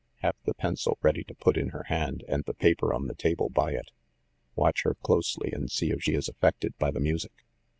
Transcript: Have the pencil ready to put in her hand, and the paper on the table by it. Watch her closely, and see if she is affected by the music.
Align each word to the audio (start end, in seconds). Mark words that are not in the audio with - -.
Have 0.23 0.35
the 0.45 0.55
pencil 0.55 0.97
ready 1.03 1.23
to 1.25 1.35
put 1.35 1.57
in 1.57 1.67
her 1.69 1.83
hand, 1.83 2.23
and 2.27 2.43
the 2.45 2.55
paper 2.55 2.91
on 2.91 3.05
the 3.05 3.13
table 3.13 3.49
by 3.49 3.73
it. 3.73 3.91
Watch 4.55 4.81
her 4.81 4.95
closely, 4.95 5.51
and 5.51 5.69
see 5.69 5.91
if 5.91 6.01
she 6.01 6.15
is 6.15 6.27
affected 6.27 6.75
by 6.79 6.89
the 6.89 6.99
music. 6.99 7.45